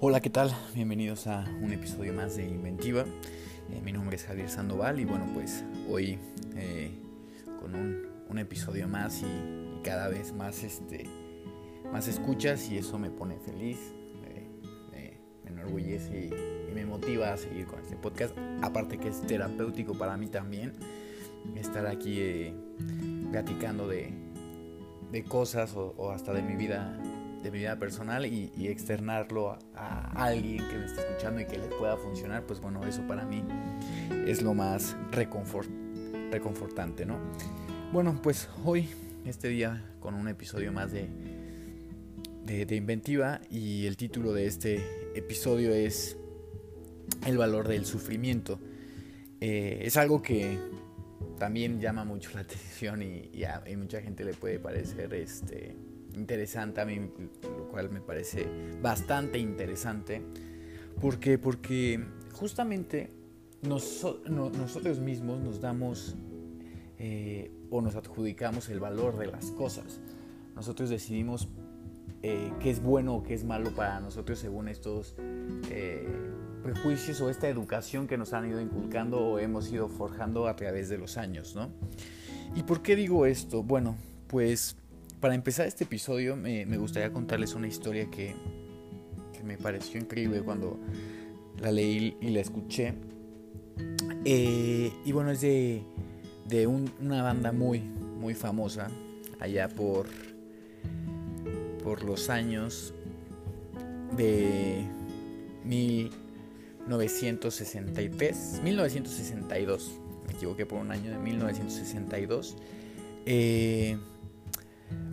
Hola, 0.00 0.20
¿qué 0.20 0.30
tal? 0.30 0.54
Bienvenidos 0.76 1.26
a 1.26 1.44
un 1.60 1.72
episodio 1.72 2.12
más 2.12 2.36
de 2.36 2.44
Inventiva. 2.44 3.04
Eh, 3.72 3.80
mi 3.82 3.90
nombre 3.90 4.14
es 4.14 4.24
Javier 4.24 4.48
Sandoval 4.48 5.00
y 5.00 5.04
bueno, 5.04 5.26
pues 5.34 5.64
hoy 5.90 6.20
eh, 6.54 6.92
con 7.60 7.74
un, 7.74 8.38
episodio 8.38 8.86
más 8.86 9.22
y, 9.22 9.82
cada 9.82 10.06
vez 10.06 10.32
más, 10.32 10.62
este, 10.62 11.04
más 11.92 12.06
escuchas 12.06 12.70
y 12.70 12.78
eso 12.78 12.96
me 13.00 13.10
pone 13.10 13.40
feliz, 13.40 13.78
me 14.92 15.18
enorgullece 15.50 16.26
y, 16.26 16.72
me 16.72 16.86
motiva 16.86 17.32
a 17.32 17.36
seguir 17.36 17.66
con 17.66 17.80
este 17.80 17.96
podcast. 17.96 18.38
Aparte 18.62 18.98
que 18.98 19.08
es 19.08 19.20
terapéutico 19.22 19.94
para 19.98 20.16
mí 20.16 20.28
también 20.28 20.74
estar 21.56 21.88
aquí 21.88 22.20
eh, 22.20 22.54
platicando 23.32 23.88
de, 23.88 24.12
de 25.10 25.24
cosas 25.24 25.74
o 25.74 26.12
hasta 26.12 26.32
de 26.32 26.42
mi 26.42 26.54
vida 26.54 26.96
de 27.42 27.50
mi 27.50 27.58
vida 27.58 27.78
personal 27.78 28.26
y, 28.26 28.50
externarlo 28.66 29.58
a, 29.74 30.24
alguien 30.24 30.68
que 30.68 30.78
me 30.78 30.86
esté 30.86 31.00
escuchando 31.00 31.40
y 31.40 31.46
que 31.46 31.58
le 31.58 31.68
pueda 31.68 31.96
funcionar, 31.96 32.44
pues 32.44 32.60
bueno, 32.60 32.84
eso 32.86 33.06
para 33.06 33.24
mí 33.24 33.42
es 34.26 34.42
lo 34.42 34.54
más 34.54 34.96
reconfortante, 35.12 37.06
¿no? 37.06 37.18
Bueno, 37.92 38.20
pues 38.22 38.48
hoy, 38.64 38.88
este 39.24 39.48
día, 39.48 39.84
con 40.00 40.14
un 40.14 40.28
episodio 40.28 40.72
más 40.72 40.92
de, 40.92 41.08
de, 42.44 42.76
Inventiva 42.76 43.40
y 43.50 43.86
el 43.86 43.96
título 43.96 44.32
de 44.32 44.46
este 44.46 44.84
episodio 45.14 45.72
es 45.72 46.16
El 47.26 47.38
valor 47.38 47.68
del 47.68 47.86
sufrimiento. 47.86 48.58
Eh, 49.40 49.82
es 49.82 49.96
algo 49.96 50.22
que 50.22 50.58
también 51.38 51.80
llama 51.80 52.04
mucho 52.04 52.30
la 52.34 52.40
atención 52.42 53.02
y, 53.02 53.30
y 53.32 53.44
a 53.44 53.62
mucha 53.76 54.00
gente 54.02 54.24
le 54.24 54.34
puede 54.34 54.58
parecer 54.58 55.14
este 55.14 55.76
interesante 56.18 56.80
a 56.80 56.84
mí, 56.84 56.98
lo 57.42 57.68
cual 57.70 57.90
me 57.90 58.00
parece 58.00 58.46
bastante 58.82 59.38
interesante. 59.38 60.22
porque 61.00 61.38
Porque 61.38 62.04
justamente 62.32 63.10
nosotros 63.62 65.00
mismos 65.00 65.40
nos 65.40 65.60
damos 65.60 66.16
eh, 66.98 67.50
o 67.70 67.80
nos 67.80 67.94
adjudicamos 67.94 68.68
el 68.68 68.80
valor 68.80 69.18
de 69.18 69.26
las 69.26 69.46
cosas. 69.52 70.00
Nosotros 70.54 70.90
decidimos 70.90 71.48
eh, 72.22 72.52
qué 72.60 72.70
es 72.70 72.82
bueno 72.82 73.16
o 73.16 73.22
qué 73.22 73.34
es 73.34 73.44
malo 73.44 73.70
para 73.70 74.00
nosotros 74.00 74.40
según 74.40 74.66
estos 74.66 75.14
eh, 75.70 76.08
prejuicios 76.64 77.20
o 77.20 77.30
esta 77.30 77.48
educación 77.48 78.08
que 78.08 78.18
nos 78.18 78.32
han 78.32 78.48
ido 78.50 78.60
inculcando 78.60 79.20
o 79.20 79.38
hemos 79.38 79.70
ido 79.72 79.88
forjando 79.88 80.48
a 80.48 80.56
través 80.56 80.88
de 80.88 80.98
los 80.98 81.16
años, 81.16 81.54
¿no? 81.54 81.70
¿Y 82.56 82.64
por 82.64 82.82
qué 82.82 82.96
digo 82.96 83.26
esto? 83.26 83.62
Bueno, 83.62 83.96
pues 84.26 84.76
para 85.20 85.34
empezar 85.34 85.66
este 85.66 85.84
episodio 85.84 86.34
me, 86.36 86.64
gustaría 86.76 87.12
contarles 87.12 87.54
una 87.54 87.68
historia 87.68 88.10
que, 88.10 88.34
me 89.44 89.56
pareció 89.56 90.00
increíble 90.00 90.42
cuando 90.42 90.80
la 91.58 91.70
leí 91.72 92.16
y 92.20 92.28
la 92.30 92.40
escuché. 92.40 92.94
Eh, 94.24 94.92
y 95.04 95.12
bueno, 95.12 95.30
es 95.30 95.40
de, 95.40 95.84
una 96.66 97.22
banda 97.22 97.52
muy, 97.52 97.78
muy 97.80 98.34
famosa 98.34 98.88
allá 99.40 99.68
por, 99.68 100.08
por 101.82 102.04
los 102.04 102.28
años 102.28 102.92
de 104.16 104.84
1963, 105.64 108.60
1962, 108.62 110.00
me 110.26 110.34
equivoqué 110.34 110.66
por 110.66 110.80
un 110.80 110.90
año 110.90 111.10
de 111.10 111.18
1962. 111.18 112.56
Eh, 113.24 113.96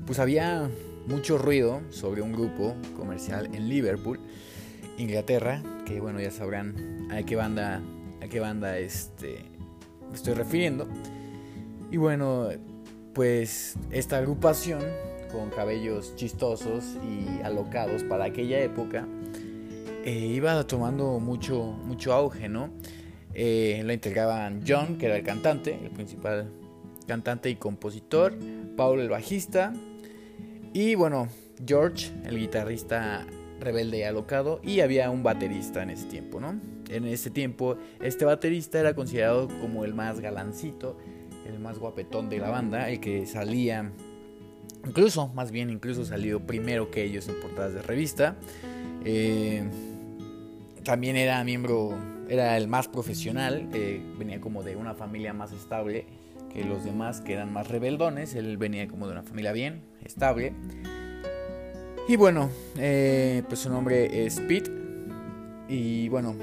pues 0.06 0.20
había 0.20 0.70
mucho 1.08 1.38
ruido 1.38 1.82
sobre 1.90 2.22
un 2.22 2.32
grupo 2.32 2.76
comercial 2.96 3.50
en 3.54 3.70
Liverpool, 3.70 4.20
Inglaterra, 4.98 5.62
que 5.86 6.00
bueno, 6.00 6.20
ya 6.20 6.32
sabrán 6.32 7.08
a 7.12 7.24
qué 7.24 7.36
banda, 7.36 7.82
a 8.22 8.28
qué 8.28 8.40
banda 8.40 8.78
este, 8.78 9.46
me 10.10 10.16
estoy 10.16 10.34
refiriendo. 10.34 10.88
Y 11.92 11.98
bueno, 11.98 12.50
pues 13.14 13.76
esta 13.92 14.18
agrupación 14.18 14.82
con 15.32 15.50
cabellos 15.50 16.16
chistosos 16.16 16.98
y 17.04 17.42
alocados 17.44 18.04
para 18.04 18.26
aquella 18.26 18.60
época 18.60 19.06
eh, 20.06 20.12
iba 20.12 20.66
tomando 20.68 21.20
mucho, 21.20 21.64
mucho 21.64 22.14
auge, 22.14 22.48
¿no? 22.48 22.70
Eh, 23.34 23.86
integraban 23.92 24.64
John, 24.66 24.98
que 24.98 25.08
era 25.08 25.18
el 25.18 25.24
cantante, 25.24 25.78
el 25.84 25.92
principal 25.92 26.52
cantante 27.06 27.50
y 27.50 27.56
compositor, 27.56 28.34
Paul 28.76 29.00
el 29.00 29.10
bajista, 29.10 29.74
y 30.74 30.96
bueno, 30.96 31.30
George, 31.66 32.12
el 32.26 32.38
guitarrista 32.38 33.26
rebelde 33.60 34.00
y 34.00 34.04
alocado, 34.04 34.60
y 34.64 34.82
había 34.82 35.10
un 35.10 35.24
baterista 35.24 35.82
en 35.84 35.90
ese 35.90 36.06
tiempo, 36.08 36.42
¿no? 36.42 36.60
En 36.90 37.06
ese 37.06 37.30
tiempo, 37.30 37.78
este 38.02 38.26
baterista 38.26 38.80
era 38.80 38.94
considerado 38.94 39.48
como 39.62 39.86
el 39.86 39.94
más 39.94 40.20
galancito, 40.20 40.98
el 41.48 41.60
más 41.60 41.80
guapetón 41.80 42.30
de 42.30 42.40
la 42.40 42.50
banda, 42.50 42.90
el 42.90 43.00
que 43.00 43.26
salía, 43.26 43.92
incluso, 44.86 45.30
más 45.30 45.52
bien, 45.52 45.70
incluso 45.70 46.04
salió 46.06 46.46
primero 46.46 46.92
que 46.92 47.04
ellos 47.04 47.28
en 47.28 47.40
portadas 47.40 47.74
de 47.74 47.82
revista. 47.82 48.36
Eh, 49.06 49.64
también 50.84 51.16
era 51.16 51.44
miembro, 51.44 51.98
era 52.28 52.58
el 52.58 52.68
más 52.68 52.88
profesional, 52.88 53.70
eh, 53.74 54.02
venía 54.18 54.42
como 54.42 54.62
de 54.62 54.76
una 54.76 54.94
familia 54.94 55.34
más 55.34 55.52
estable 55.52 56.06
los 56.64 56.84
demás 56.84 57.22
que 57.22 57.34
eran 57.34 57.52
más 57.52 57.68
rebeldones. 57.68 58.36
Él 58.36 58.58
venía 58.58 58.88
como 58.88 59.08
de 59.08 59.14
una 59.14 59.24
familia 59.24 59.52
bien, 59.52 59.82
estable. 60.04 60.54
Y 62.08 62.16
bueno, 62.16 62.50
eh, 62.78 63.44
pues 63.48 63.62
su 63.62 63.70
nombre 63.70 64.26
es 64.26 64.40
Pete. 64.40 64.72
Y 65.68 66.08
bueno, 66.10 66.36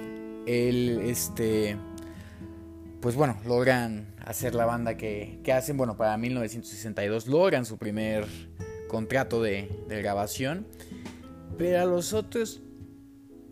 él, 0.47 1.01
este, 1.05 1.77
pues 3.01 3.15
bueno, 3.15 3.37
logran 3.47 4.15
hacer 4.25 4.55
la 4.55 4.67
banda 4.67 4.97
que, 4.97 5.41
que 5.45 5.53
hacen. 5.53 5.77
Bueno, 5.77 5.97
para 5.97 6.17
1962 6.17 7.29
logran 7.29 7.65
su 7.65 7.79
primer 7.79 8.27
contrato 8.89 9.43
de, 9.43 9.85
de 9.89 10.03
grabación. 10.03 10.67
Pero 11.57 11.81
a 11.81 11.85
los 11.85 12.13
otros 12.13 12.61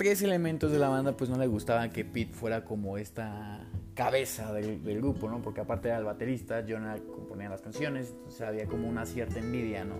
tres 0.00 0.22
elementos 0.22 0.72
de 0.72 0.78
la 0.78 0.88
banda 0.88 1.14
pues 1.14 1.28
no 1.28 1.36
le 1.36 1.46
gustaba 1.46 1.90
que 1.90 2.06
Pete 2.06 2.32
fuera 2.32 2.64
como 2.64 2.96
esta 2.96 3.66
cabeza 3.92 4.50
del, 4.50 4.80
grupo, 4.96 5.28
¿no? 5.28 5.42
Porque 5.42 5.60
aparte 5.60 5.88
era 5.88 5.98
el 5.98 6.04
baterista, 6.04 6.64
Jonah 6.66 6.96
componía 7.14 7.50
las 7.50 7.60
canciones, 7.60 8.14
entonces 8.16 8.40
había 8.40 8.64
como 8.64 8.88
una 8.88 9.04
cierta 9.04 9.40
envidia, 9.40 9.84
¿no? 9.84 9.96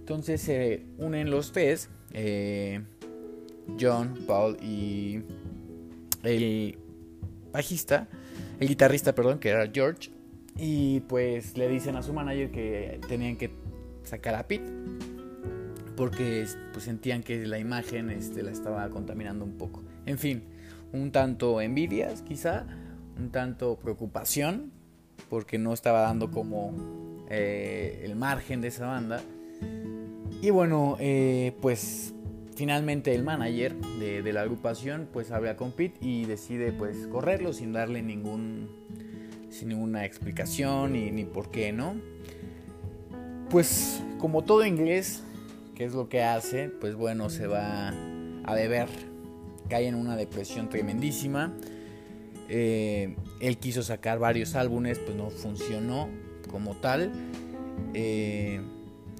Entonces 0.00 0.40
se 0.40 0.86
unen 0.98 1.30
los 1.30 1.52
tres, 1.52 1.88
eh, 2.14 2.82
John, 3.80 4.12
Paul 4.26 4.56
y 4.60 5.22
el 6.24 6.76
bajista, 7.52 8.08
el 8.58 8.66
guitarrista, 8.66 9.14
perdón, 9.14 9.38
que 9.38 9.50
era 9.50 9.70
George, 9.72 10.10
y 10.56 10.98
pues 11.02 11.56
le 11.56 11.68
dicen 11.68 11.94
a 11.94 12.02
su 12.02 12.12
manager 12.12 12.50
que 12.50 12.98
tenían 13.06 13.36
que 13.36 13.52
sacar 14.02 14.34
a 14.34 14.48
Pete 14.48 14.64
porque 15.96 16.46
pues, 16.72 16.84
sentían 16.84 17.22
que 17.22 17.46
la 17.46 17.58
imagen 17.58 18.10
este, 18.10 18.42
la 18.42 18.50
estaba 18.50 18.88
contaminando 18.90 19.44
un 19.44 19.56
poco. 19.56 19.82
En 20.04 20.18
fin, 20.18 20.42
un 20.92 21.10
tanto 21.10 21.60
envidias 21.60 22.22
quizá, 22.22 22.66
un 23.18 23.30
tanto 23.30 23.76
preocupación 23.76 24.72
porque 25.28 25.58
no 25.58 25.72
estaba 25.72 26.02
dando 26.02 26.30
como 26.30 26.72
eh, 27.30 28.02
el 28.04 28.16
margen 28.16 28.60
de 28.60 28.68
esa 28.68 28.86
banda. 28.86 29.22
Y 30.42 30.50
bueno, 30.50 30.96
eh, 31.00 31.56
pues 31.60 32.14
finalmente 32.54 33.14
el 33.14 33.22
manager 33.22 33.74
de, 33.98 34.32
la 34.32 34.42
agrupación 34.42 35.08
pues 35.12 35.30
habla 35.30 35.56
con 35.56 35.72
Pete 35.72 35.98
y 36.00 36.24
decide 36.24 36.72
pues 36.72 37.06
correrlo 37.06 37.52
sin 37.52 37.72
darle 37.72 38.02
ningún 38.02 38.70
sin 39.50 39.68
ninguna 39.68 40.04
explicación 40.04 40.92
ni, 40.92 41.10
ni 41.10 41.24
por 41.24 41.50
qué, 41.50 41.72
¿no? 41.72 41.96
Pues 43.50 44.02
como 44.18 44.42
todo 44.42 44.64
inglés, 44.66 45.22
¿qué 45.76 45.84
es 45.84 45.94
lo 45.94 46.08
que 46.08 46.24
hace? 46.24 46.68
Pues 46.68 46.96
bueno, 46.96 47.30
se 47.30 47.46
va 47.46 47.92
a 48.44 48.54
beber, 48.54 48.88
cae 49.68 49.86
en 49.86 49.94
una 49.94 50.16
depresión 50.16 50.68
tremendísima 50.68 51.54
eh, 52.48 53.16
él 53.40 53.58
quiso 53.58 53.82
sacar 53.82 54.18
varios 54.18 54.54
álbumes, 54.54 54.98
pues 54.98 55.16
no 55.16 55.30
funcionó 55.30 56.08
como 56.50 56.76
tal. 56.76 57.12
Eh, 57.94 58.60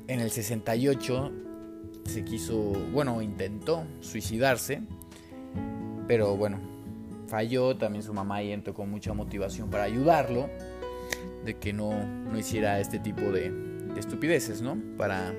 en 0.06 0.20
el 0.20 0.31
68 0.31 1.32
se 2.05 2.25
quiso, 2.25 2.56
bueno, 2.93 3.20
intentó 3.20 3.85
suicidarse, 4.00 4.82
pero 6.06 6.37
bueno, 6.37 6.61
falló. 7.26 7.76
También 7.76 8.03
su 8.05 8.14
mamá 8.14 8.37
ahí 8.37 8.53
entró 8.53 8.75
con 8.75 8.91
mucha 8.91 9.12
motivación 9.12 9.70
para 9.70 9.85
ayudarlo, 9.85 10.49
de 11.44 11.55
que 11.55 11.73
no, 11.73 12.06
no 12.06 12.38
hiciera 12.38 12.81
este 12.81 12.99
tipo 12.99 13.23
de, 13.23 13.67
estupideces, 13.97 14.61
¿no? 14.61 14.76
Para, 14.99 15.35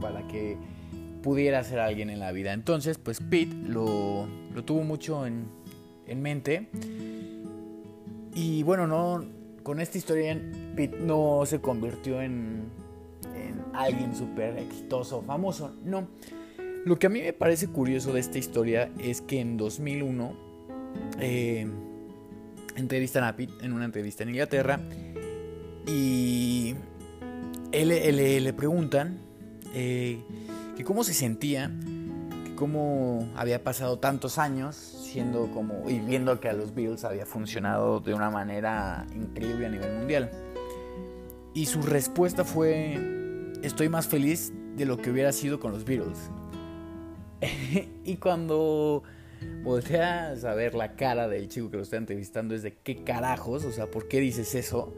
para 0.00 0.26
que 0.26 0.56
pudiera 1.22 1.64
ser 1.64 1.78
alguien 1.78 2.10
en 2.10 2.20
la 2.20 2.32
vida. 2.32 2.52
Entonces, 2.52 2.98
pues 2.98 3.20
Pete 3.20 3.54
lo, 3.66 4.26
lo 4.54 4.64
tuvo 4.64 4.82
mucho 4.82 5.26
en, 5.26 5.46
en 6.06 6.22
mente. 6.22 6.68
Y 8.34 8.62
bueno, 8.62 8.86
no, 8.86 9.24
con 9.62 9.80
esta 9.80 9.96
historia 9.96 10.38
Pete 10.76 10.98
no 11.00 11.42
se 11.46 11.60
convirtió 11.60 12.20
en, 12.20 12.64
en 13.34 13.62
alguien 13.72 14.14
súper 14.14 14.58
exitoso, 14.58 15.22
famoso, 15.22 15.74
no. 15.82 16.06
Lo 16.84 16.98
que 16.98 17.06
a 17.06 17.10
mí 17.10 17.22
me 17.22 17.32
parece 17.32 17.68
curioso 17.68 18.12
de 18.12 18.20
esta 18.20 18.38
historia 18.38 18.90
es 18.98 19.22
que 19.22 19.40
en 19.40 19.56
2001 19.56 20.36
eh, 21.18 21.66
entrevistan 22.76 23.24
a 23.24 23.34
Pete 23.34 23.54
en 23.62 23.72
una 23.72 23.86
entrevista 23.86 24.22
en 24.22 24.28
Inglaterra 24.28 24.80
y 25.86 26.74
él, 27.72 27.88
le 28.44 28.52
preguntan 28.52 29.23
eh, 29.74 30.22
que 30.76 30.84
cómo 30.84 31.04
se 31.04 31.14
sentía, 31.14 31.70
que 32.44 32.54
cómo 32.54 33.28
había 33.36 33.62
pasado 33.62 33.98
tantos 33.98 34.38
años 34.38 34.76
siendo 34.76 35.50
como 35.52 35.88
y 35.88 35.98
viendo 35.98 36.38
que 36.40 36.48
a 36.48 36.52
los 36.52 36.74
Bills 36.74 37.04
había 37.04 37.26
funcionado 37.26 38.00
de 38.00 38.14
una 38.14 38.30
manera 38.30 39.06
increíble 39.14 39.66
a 39.66 39.68
nivel 39.68 39.98
mundial. 39.98 40.30
Y 41.54 41.66
su 41.66 41.82
respuesta 41.82 42.44
fue 42.44 43.52
estoy 43.62 43.88
más 43.88 44.06
feliz 44.06 44.52
de 44.76 44.84
lo 44.84 44.98
que 44.98 45.10
hubiera 45.10 45.32
sido 45.32 45.60
con 45.60 45.72
los 45.72 45.84
Beatles. 45.84 46.30
y 48.04 48.16
cuando 48.16 49.02
volteas 49.62 50.44
a 50.44 50.54
ver 50.54 50.74
la 50.74 50.96
cara 50.96 51.28
del 51.28 51.48
chico 51.48 51.70
que 51.70 51.76
lo 51.76 51.82
está 51.82 51.96
entrevistando 51.96 52.54
es 52.54 52.62
de 52.62 52.74
qué 52.74 53.04
carajos, 53.04 53.64
o 53.64 53.72
sea, 53.72 53.90
¿por 53.90 54.08
qué 54.08 54.20
dices 54.20 54.54
eso? 54.54 54.94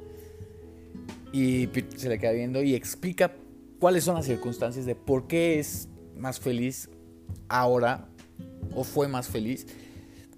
Y 1.33 1.69
se 1.97 2.09
le 2.09 2.19
queda 2.19 2.33
viendo 2.33 2.63
y 2.63 2.75
explica 2.75 3.33
cuáles 3.79 4.05
son 4.05 4.15
las 4.15 4.27
circunstancias 4.27 4.87
de 4.87 4.95
por 4.95 5.27
qué 5.27 5.59
es 5.59 5.89
más 6.17 6.41
feliz 6.41 6.89
ahora 7.49 8.09
o 8.75 8.85
fue 8.85 9.09
más 9.09 9.29
feliz 9.29 9.67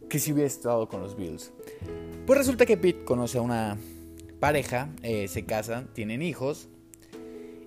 que 0.08 0.18
si 0.18 0.32
hubiera 0.32 0.46
estado 0.46 0.88
con 0.88 1.00
los 1.00 1.16
Bills. 1.16 1.52
Pues 2.26 2.38
resulta 2.38 2.66
que 2.66 2.76
Pete 2.76 3.04
conoce 3.04 3.38
a 3.38 3.42
una 3.42 3.76
pareja, 4.40 4.90
eh, 5.02 5.28
se 5.28 5.44
casan, 5.44 5.88
tienen 5.92 6.22
hijos 6.22 6.68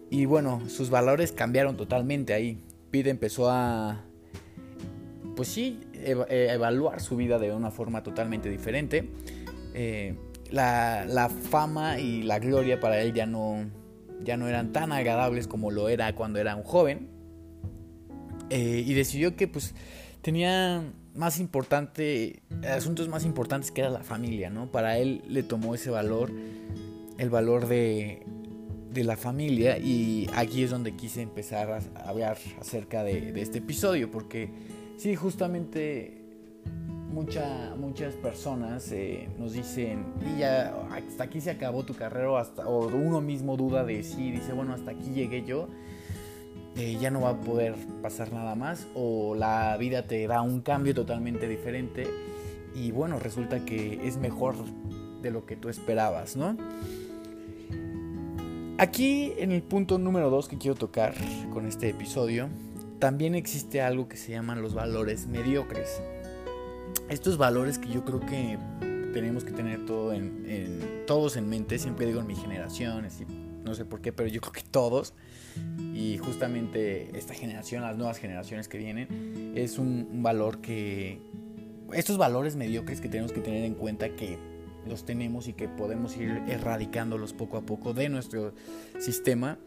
y 0.10 0.26
bueno, 0.26 0.62
sus 0.70 0.90
valores 0.90 1.32
cambiaron 1.32 1.78
totalmente 1.78 2.34
ahí. 2.34 2.64
Pete 2.92 3.10
empezó 3.10 3.50
a 3.50 4.04
pues 5.36 5.48
sí, 5.48 5.80
eh, 5.94 6.48
evaluar 6.52 7.02
su 7.02 7.16
vida 7.16 7.40
de 7.40 7.54
una 7.54 7.72
forma 7.72 8.04
totalmente 8.04 8.50
diferente. 8.50 9.10
Eh, 9.74 10.16
la, 10.52 11.30
fama 11.50 12.00
y 12.00 12.24
la 12.24 12.40
gloria 12.40 12.80
para 12.80 13.02
él 13.02 13.14
ya 13.14 13.26
no, 13.26 13.66
ya 14.24 14.38
no 14.38 14.48
eran 14.48 14.72
tan 14.72 14.92
agradables 14.92 15.48
como 15.48 15.72
lo 15.72 15.90
era 15.90 16.14
cuando 16.16 16.40
era 16.40 16.56
un 16.56 16.64
joven. 16.64 17.10
Eh, 18.50 18.84
y 18.86 18.94
decidió 18.94 19.36
que 19.36 19.48
pues 19.48 19.74
tenía 20.22 20.84
más 21.16 21.40
importante, 21.40 22.42
asuntos 22.70 23.08
más 23.08 23.26
importantes 23.26 23.72
que 23.72 23.82
era 23.82 23.90
la 23.90 24.04
familia, 24.04 24.50
¿no? 24.50 24.72
Para 24.72 24.98
él 24.98 25.24
le 25.28 25.44
tomó 25.44 25.74
ese 25.74 25.90
valor, 25.90 26.32
el 27.18 27.30
valor 27.30 27.68
de, 27.68 28.24
de 28.92 29.04
la 29.04 29.16
familia 29.16 29.78
y 29.78 30.30
aquí 30.36 30.64
es 30.64 30.70
donde 30.72 30.96
quise 30.96 31.22
empezar 31.22 31.72
a 31.72 32.10
hablar 32.10 32.38
acerca 32.60 33.04
de, 33.04 33.32
de 33.32 33.42
este 33.42 33.60
episodio 33.60 34.12
porque 34.12 34.50
Sí, 35.02 35.16
justamente 35.16 36.21
mucha, 37.12 37.76
muchas 37.78 38.16
personas 38.16 38.92
eh, 38.92 39.30
nos 39.38 39.54
dicen, 39.54 40.06
y 40.22 40.40
ya 40.40 40.74
hasta 40.92 41.26
aquí 41.26 41.42
se 41.42 41.52
acabó 41.52 41.84
tu 41.84 41.94
carrera, 41.94 42.32
o, 42.32 42.38
hasta, 42.38 42.68
o 42.68 42.88
uno 42.88 43.22
mismo 43.22 43.58
duda 43.58 43.84
de 43.84 44.04
sí, 44.04 44.32
dice, 44.32 44.54
bueno, 44.54 44.74
hasta 44.74 44.92
aquí 44.92 45.12
llegué 45.12 45.44
yo, 45.44 45.68
eh, 46.76 46.98
ya 47.00 47.12
no 47.12 47.22
va 47.22 47.32
a 47.32 47.42
poder 47.42 47.76
pasar 48.02 48.32
nada 48.32 48.56
más, 48.56 48.88
o 48.96 49.36
la 49.36 49.76
vida 49.78 50.08
te 50.08 50.26
da 50.28 50.42
un 50.42 50.62
cambio 50.62 50.94
totalmente 50.94 51.48
diferente, 51.48 52.08
y 52.74 52.92
bueno, 52.92 53.20
resulta 53.20 53.66
que 53.66 54.08
es 54.08 54.18
mejor 54.18 54.56
de 55.22 55.32
lo 55.32 55.46
que 55.46 55.56
tú 55.56 55.70
esperabas, 55.70 56.36
¿no? 56.36 56.58
Aquí 58.78 59.34
en 59.38 59.52
el 59.52 59.62
punto 59.62 60.00
número 60.00 60.32
2 60.32 60.48
que 60.48 60.58
quiero 60.58 60.76
tocar 60.76 61.14
con 61.54 61.68
este 61.68 61.90
episodio 61.90 62.50
también 62.98 63.36
existe 63.36 63.82
algo 63.82 64.08
que 64.08 64.18
se 64.18 64.32
llaman 64.32 64.62
los 64.62 64.74
valores 64.74 65.28
mediocres. 65.28 66.02
Estos 67.12 67.38
valores 67.38 67.78
que 67.78 67.90
yo 67.90 68.06
creo 68.06 68.22
que 68.22 68.58
tenemos 69.14 69.44
que 69.44 69.52
tener 69.52 69.86
todo 69.86 70.14
en, 70.14 71.04
todos 71.06 71.36
en 71.36 71.50
mente, 71.50 71.78
siempre 71.78 72.06
digo 72.06 72.22
en 72.22 72.28
mi 72.28 72.36
generación, 72.36 73.06
no 73.66 73.76
sé 73.76 73.84
por 73.84 74.02
qué, 74.02 74.14
pero 74.14 74.30
yo 74.30 74.40
creo 74.40 74.54
que 74.54 74.62
todos, 74.64 75.14
y 75.94 76.18
justamente 76.18 77.12
esta 77.18 77.34
generación, 77.34 77.82
las 77.82 77.98
nuevas 77.98 78.18
generaciones 78.18 78.70
que 78.70 78.78
vienen, 78.78 79.52
es 79.56 79.78
un, 79.78 80.24
valor 80.24 80.62
que, 80.62 81.20
estos 81.94 82.18
valores 82.18 82.56
mediocres 82.56 83.02
que 83.02 83.10
tenemos 83.10 83.34
que 83.34 83.42
tener 83.42 83.66
en 83.66 83.76
cuenta 83.76 84.16
que 84.16 84.40
los 84.88 85.06
tenemos 85.06 85.50
y 85.50 85.54
que 85.54 85.68
podemos 85.68 86.16
ir 86.16 86.42
erradicándolos 86.48 87.34
poco 87.34 87.58
a 87.58 87.62
poco 87.62 87.94
de 87.94 88.08
nuestro 88.08 88.54
sistema 89.00 89.60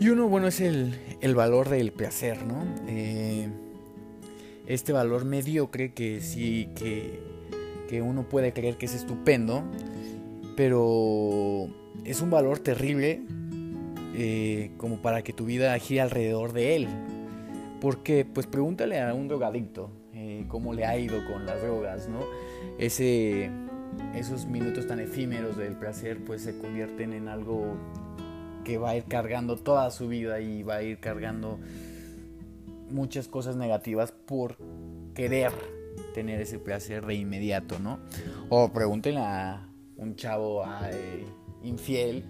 y 0.00 0.08
uno, 0.08 0.28
bueno, 0.28 0.46
es 0.46 0.62
el, 0.62 0.94
valor 1.34 1.68
del 1.68 1.92
placer, 1.92 2.46
¿no? 2.46 2.64
Eh, 2.88 3.50
este 4.70 4.92
valor 4.92 5.24
mediocre 5.24 5.92
que 5.92 6.20
sí, 6.20 6.68
que, 6.76 7.28
uno 8.00 8.28
puede 8.28 8.52
creer 8.52 8.76
que 8.76 8.86
es 8.86 8.94
estupendo, 8.94 9.64
pero 10.56 11.66
es 12.04 12.20
un 12.20 12.30
valor 12.30 12.60
terrible 12.60 13.20
eh, 14.14 14.70
como 14.76 15.02
para 15.02 15.22
que 15.22 15.32
tu 15.32 15.44
vida 15.44 15.76
gire 15.78 16.02
alrededor 16.02 16.52
de 16.52 16.76
él. 16.76 16.88
Porque, 17.80 18.24
pues 18.24 18.46
pregúntale 18.46 19.00
a 19.00 19.12
un 19.12 19.26
drogadicto 19.26 19.90
eh, 20.14 20.44
cómo 20.46 20.72
le 20.72 20.84
ha 20.84 20.96
ido 20.96 21.18
con 21.32 21.46
las 21.46 21.60
drogas, 21.60 22.08
¿no? 22.08 22.20
Ese, 22.78 23.50
esos 24.14 24.46
minutos 24.46 24.86
tan 24.86 25.00
efímeros 25.00 25.56
del 25.56 25.74
placer, 25.74 26.18
pues 26.24 26.42
se 26.42 26.56
convierten 26.56 27.12
en 27.12 27.26
algo 27.26 27.76
que 28.62 28.78
va 28.78 28.90
a 28.90 28.96
ir 28.96 29.04
cargando 29.04 29.56
toda 29.56 29.90
su 29.90 30.06
vida 30.06 30.40
y 30.40 30.62
va 30.62 30.76
a 30.76 30.82
ir 30.84 31.00
cargando 31.00 31.58
muchas 32.90 33.28
cosas 33.28 33.56
negativas 33.56 34.12
por 34.12 34.56
querer 35.14 35.52
tener 36.14 36.40
ese 36.40 36.58
placer 36.58 37.06
de 37.06 37.14
inmediato, 37.14 37.78
¿no? 37.78 38.00
O 38.48 38.72
pregúntenle 38.72 39.20
a 39.20 39.68
un 39.96 40.16
chavo 40.16 40.64
infiel 41.62 42.24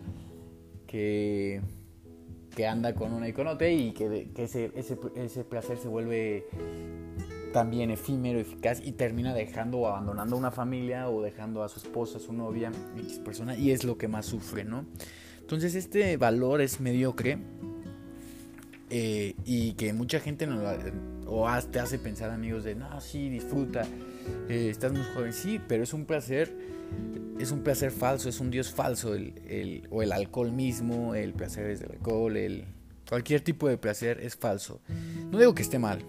que, 0.86 1.60
que 2.54 2.66
anda 2.66 2.94
con 2.94 3.12
una 3.12 3.28
iconote 3.28 3.72
y 3.72 3.92
que, 3.92 4.30
ese, 4.36 4.72
ese, 4.74 5.44
placer 5.44 5.78
se 5.78 5.88
vuelve 5.88 6.46
también 7.52 7.90
efímero, 7.90 8.38
eficaz 8.38 8.80
y 8.84 8.92
termina 8.92 9.34
dejando 9.34 9.78
o 9.78 9.86
abandonando 9.86 10.36
una 10.36 10.50
familia 10.50 11.08
o 11.08 11.22
dejando 11.22 11.62
a 11.62 11.68
su 11.68 11.78
esposa, 11.78 12.18
a 12.18 12.20
su 12.20 12.32
novia, 12.32 12.72
X 12.96 13.20
persona, 13.20 13.56
y 13.56 13.70
es 13.70 13.84
lo 13.84 13.96
que 13.98 14.08
más 14.08 14.26
sufre, 14.26 14.64
¿no? 14.64 14.86
Entonces 15.40 15.74
este 15.74 16.16
valor 16.16 16.60
es 16.60 16.80
mediocre 16.80 17.38
eh, 18.90 19.34
y 19.44 19.74
que 19.74 19.92
mucha 19.92 20.18
gente 20.18 20.46
no, 20.48 20.60
o 21.26 21.48
te 21.70 21.78
hace 21.78 21.98
pensar 21.98 22.30
amigos 22.30 22.64
de, 22.64 22.74
no, 22.74 23.00
sí, 23.00 23.28
disfruta, 23.28 23.82
eh, 24.48 24.68
estás 24.68 24.92
muy 24.92 25.04
joven, 25.14 25.32
sí, 25.32 25.60
pero 25.68 25.84
es 25.84 25.94
un 25.94 26.04
placer, 26.04 26.52
es 27.38 27.52
un 27.52 27.62
placer 27.62 27.92
falso, 27.92 28.28
es 28.28 28.40
un 28.40 28.50
dios 28.50 28.72
falso, 28.72 29.14
el, 29.14 29.86
o 29.90 30.02
el 30.02 30.10
alcohol 30.10 30.50
mismo, 30.50 31.14
el 31.14 31.32
placer 31.32 31.70
es 31.70 31.80
del 31.80 31.92
alcohol, 31.92 32.36
el, 32.36 32.64
cualquier 33.08 33.42
tipo 33.42 33.68
de 33.68 33.78
placer 33.78 34.18
es 34.20 34.36
falso. 34.36 34.80
No 35.30 35.38
digo 35.38 35.54
que 35.54 35.62
esté 35.62 35.78
mal, 35.78 36.00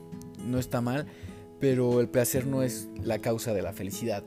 no 0.43 0.57
está 0.57 0.81
mal, 0.81 1.05
pero 1.59 2.01
el 2.01 2.09
placer 2.09 2.47
no 2.47 2.63
es 2.63 2.89
la 3.03 3.19
causa 3.19 3.53
de 3.53 3.61
la 3.61 3.73
felicidad. 3.73 4.23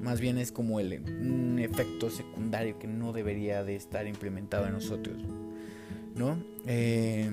Más 0.00 0.20
bien 0.20 0.38
es 0.38 0.52
como 0.52 0.78
el, 0.78 1.00
un 1.00 1.58
efecto 1.58 2.10
secundario 2.10 2.78
que 2.78 2.86
no 2.86 3.12
debería 3.12 3.64
de 3.64 3.74
estar 3.74 4.06
implementado 4.06 4.66
en 4.66 4.74
nosotros. 4.74 5.16
¿No? 6.14 6.40
Eh, 6.66 7.30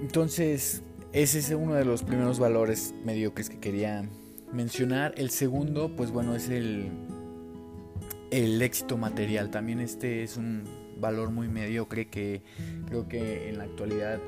entonces, 0.00 0.82
ese 1.12 1.38
es 1.38 1.50
uno 1.50 1.74
de 1.74 1.84
los 1.84 2.02
primeros 2.02 2.38
valores 2.38 2.94
mediocres 3.04 3.50
que 3.50 3.58
quería 3.58 4.08
mencionar. 4.52 5.14
El 5.16 5.30
segundo, 5.30 5.94
pues 5.96 6.10
bueno, 6.10 6.34
es 6.34 6.48
el, 6.48 6.88
el 8.30 8.62
éxito 8.62 8.96
material. 8.96 9.50
También 9.50 9.80
este 9.80 10.22
es 10.22 10.36
un 10.36 10.64
valor 11.00 11.30
muy 11.30 11.48
mediocre 11.48 12.08
que 12.08 12.42
creo 12.86 13.08
que 13.08 13.48
en 13.48 13.58
la 13.58 13.64
actualidad 13.64 14.20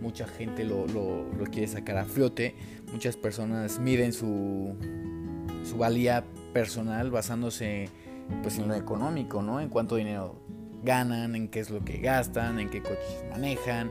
mucha 0.00 0.26
gente 0.26 0.64
lo, 0.64 0.86
lo, 0.86 1.44
quiere 1.50 1.68
sacar 1.68 1.96
a 1.98 2.04
flote. 2.04 2.54
Muchas 2.92 3.16
personas 3.16 3.78
miden 3.78 4.12
su 4.12 4.74
su 5.64 5.76
valía 5.78 6.24
personal 6.52 7.10
basándose 7.10 7.88
pues 8.42 8.58
en 8.58 8.68
lo 8.68 8.74
económico, 8.74 9.42
¿no? 9.42 9.60
En 9.60 9.68
cuánto 9.68 9.96
dinero 9.96 10.41
ganan, 10.82 11.34
en 11.34 11.48
qué 11.48 11.60
es 11.60 11.70
lo 11.70 11.84
que 11.84 11.98
gastan, 11.98 12.58
en 12.58 12.70
qué 12.70 12.82
coches 12.82 13.24
manejan. 13.30 13.90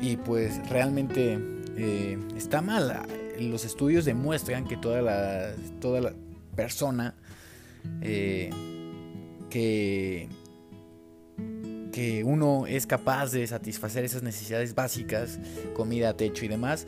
Y 0.00 0.16
pues 0.16 0.68
realmente 0.68 1.38
eh, 1.76 2.18
está 2.36 2.62
mal. 2.62 3.02
Los 3.38 3.64
estudios 3.64 4.04
demuestran 4.04 4.66
que 4.66 4.76
toda 4.76 5.02
la, 5.02 5.52
toda 5.80 6.00
la 6.00 6.14
persona 6.54 7.14
eh, 8.02 8.50
que, 9.48 10.28
que 11.92 12.24
uno 12.24 12.66
es 12.66 12.86
capaz 12.86 13.32
de 13.32 13.46
satisfacer 13.46 14.04
esas 14.04 14.22
necesidades 14.22 14.74
básicas, 14.74 15.38
comida, 15.74 16.16
techo 16.16 16.44
y 16.44 16.48
demás, 16.48 16.86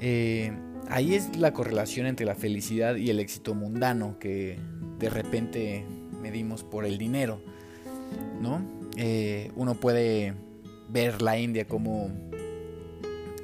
eh, 0.00 0.52
ahí 0.88 1.14
es 1.14 1.36
la 1.36 1.52
correlación 1.52 2.06
entre 2.06 2.26
la 2.26 2.34
felicidad 2.34 2.96
y 2.96 3.10
el 3.10 3.20
éxito 3.20 3.54
mundano 3.54 4.18
que 4.18 4.58
de 4.98 5.10
repente 5.10 5.84
medimos 6.20 6.64
por 6.64 6.84
el 6.84 6.98
dinero, 6.98 7.42
¿no? 8.40 8.62
Eh, 8.96 9.50
uno 9.56 9.74
puede 9.74 10.34
ver 10.88 11.22
la 11.22 11.38
India 11.38 11.66
como 11.66 12.10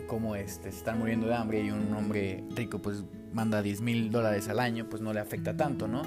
cómo 0.06 0.34
este, 0.34 0.72
se 0.72 0.78
están 0.78 0.98
muriendo 0.98 1.28
de 1.28 1.34
hambre 1.34 1.60
y 1.62 1.70
un 1.70 1.92
hombre 1.94 2.42
rico 2.56 2.80
pues 2.80 3.04
manda 3.32 3.62
10 3.62 3.80
mil 3.82 4.10
dólares 4.10 4.48
al 4.48 4.58
año, 4.58 4.88
pues 4.88 5.02
no 5.02 5.12
le 5.12 5.20
afecta 5.20 5.56
tanto, 5.56 5.86
¿no? 5.86 6.02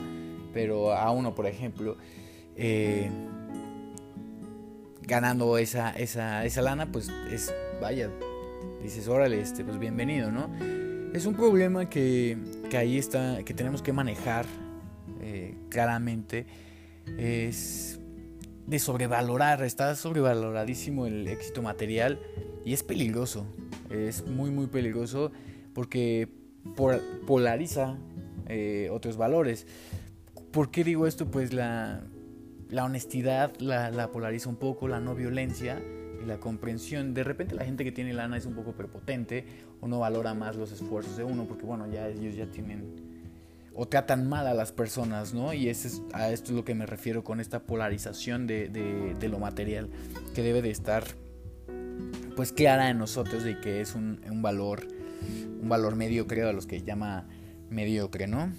Pero 0.54 0.94
a 0.94 1.12
uno, 1.12 1.34
por 1.34 1.46
ejemplo, 1.46 1.98
eh, 2.58 3.10
ganando 5.04 5.58
esa, 5.58 5.92
esa, 5.92 6.44
esa 6.46 6.62
lana, 6.62 6.92
pues 6.92 7.10
es, 7.32 7.54
vaya, 7.80 8.10
dices, 8.84 9.08
órale, 9.08 9.40
este, 9.40 9.64
pues 9.64 9.78
bienvenido, 9.78 10.32
¿no? 10.32 10.50
Es 11.14 11.26
un 11.26 11.36
problema 11.36 11.90
que, 11.90 12.38
que 12.70 12.78
ahí 12.78 12.98
está, 12.98 13.44
que 13.44 13.54
tenemos 13.54 13.82
que 13.82 13.94
manejar 13.94 14.46
eh, 15.22 15.56
claramente. 15.70 16.46
Es 17.18 18.00
de 18.68 18.80
sobrevalorar, 18.80 19.64
está 19.64 19.96
sobrevaloradísimo 19.96 21.08
el 21.08 21.28
éxito 21.28 21.62
material 21.62 22.20
y 22.64 22.74
es 22.74 22.84
peligroso, 22.84 23.46
es 23.90 24.26
muy 24.28 24.52
muy 24.52 24.68
peligroso 24.68 25.32
porque 25.74 26.30
polariza 27.26 27.98
eh, 28.48 28.90
otros 28.92 29.18
valores. 29.18 29.66
¿Por 30.52 30.72
qué 30.72 30.84
digo 30.84 31.08
esto? 31.08 31.28
Pues 31.28 31.54
la, 31.54 32.04
la 32.70 32.86
honestidad 32.86 33.54
la, 33.60 34.12
polariza 34.12 34.50
un 34.50 34.56
poco, 34.56 34.88
la 34.88 35.00
no 35.00 35.16
violencia 35.16 35.82
y 36.22 36.26
la 36.26 36.40
comprensión. 36.40 37.14
De 37.14 37.24
repente 37.24 37.56
la 37.56 37.66
gente 37.66 37.84
que 37.84 37.92
tiene 37.92 38.14
lana 38.14 38.38
es 38.38 38.46
un 38.46 38.54
poco 38.54 38.74
prepotente 38.74 39.46
o 39.80 39.88
no 39.88 40.00
valora 40.00 40.34
más 40.34 40.56
los 40.56 40.72
esfuerzos 40.72 41.18
de 41.18 41.24
uno 41.24 41.46
porque 41.46 41.66
bueno, 41.66 41.88
ya 41.88 42.08
ellos 42.08 42.36
ya 42.36 42.46
tienen 42.46 43.11
o 43.74 43.88
tratan 43.88 44.28
mal 44.28 44.48
a 44.48 44.54
las 44.54 44.72
personas, 44.72 45.34
¿no? 45.34 45.54
Y 45.54 45.70
es, 45.70 46.02
a 46.14 46.30
esto 46.32 46.52
es 46.52 46.58
lo 46.58 46.66
que 46.66 46.76
me 46.76 46.86
refiero 46.86 47.24
con 47.24 47.40
esta 47.40 47.64
polarización 47.64 48.48
de, 48.48 49.16
lo 49.22 49.40
material 49.40 49.90
que 50.36 50.44
debe 50.44 50.62
de 50.62 50.72
estar 50.72 51.04
pues 52.36 52.52
clara 52.52 52.90
en 52.90 52.98
nosotros 52.98 53.44
de 53.44 53.60
que 53.60 53.82
es 53.82 53.94
un, 53.94 54.22
un 54.30 54.42
valor 54.42 54.88
un 55.62 55.70
valor 55.70 55.96
mediocre 55.96 56.44
a 56.44 56.52
los 56.52 56.66
que 56.66 56.82
llama 56.82 57.28
mediocre, 57.70 58.28
¿no? 58.28 58.52